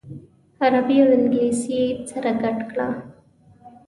[0.63, 2.87] عربي او انګلیسي یې سره ګډه کړه.